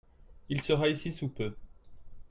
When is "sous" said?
1.13-1.27